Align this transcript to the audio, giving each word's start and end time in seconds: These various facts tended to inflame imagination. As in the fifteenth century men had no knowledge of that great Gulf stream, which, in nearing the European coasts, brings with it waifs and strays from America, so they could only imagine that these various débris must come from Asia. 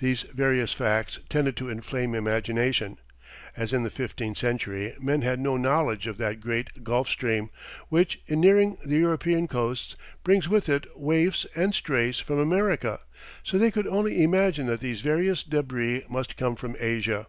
These 0.00 0.24
various 0.34 0.74
facts 0.74 1.18
tended 1.30 1.56
to 1.56 1.70
inflame 1.70 2.14
imagination. 2.14 2.98
As 3.56 3.72
in 3.72 3.84
the 3.84 3.90
fifteenth 3.90 4.36
century 4.36 4.94
men 5.00 5.22
had 5.22 5.40
no 5.40 5.56
knowledge 5.56 6.06
of 6.06 6.18
that 6.18 6.40
great 6.42 6.84
Gulf 6.84 7.08
stream, 7.08 7.48
which, 7.88 8.20
in 8.26 8.38
nearing 8.42 8.76
the 8.84 8.98
European 8.98 9.48
coasts, 9.48 9.96
brings 10.22 10.46
with 10.46 10.68
it 10.68 10.84
waifs 10.94 11.46
and 11.56 11.74
strays 11.74 12.18
from 12.20 12.38
America, 12.38 12.98
so 13.42 13.56
they 13.56 13.70
could 13.70 13.86
only 13.86 14.22
imagine 14.22 14.66
that 14.66 14.80
these 14.80 15.00
various 15.00 15.42
débris 15.42 16.06
must 16.10 16.36
come 16.36 16.54
from 16.54 16.76
Asia. 16.78 17.26